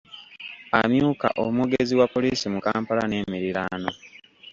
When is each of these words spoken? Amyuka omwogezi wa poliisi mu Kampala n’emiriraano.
Amyuka 0.81 1.27
omwogezi 1.43 1.93
wa 1.99 2.07
poliisi 2.13 2.45
mu 2.53 2.59
Kampala 2.65 3.03
n’emiriraano. 3.07 3.91